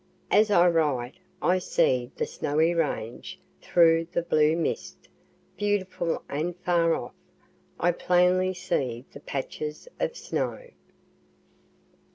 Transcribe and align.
As 0.31 0.49
I 0.49 0.67
write 0.67 1.17
I 1.43 1.59
see 1.59 2.09
the 2.15 2.25
Snowy 2.25 2.73
Range 2.73 3.37
through 3.61 4.05
the 4.11 4.23
blue 4.23 4.55
mist, 4.55 5.07
beautiful 5.57 6.23
and 6.27 6.55
far 6.61 6.95
off, 6.95 7.13
I 7.79 7.91
plainly 7.91 8.55
see 8.55 9.05
the 9.11 9.19
patches 9.19 9.87
of 9.99 10.17
snow. 10.17 10.69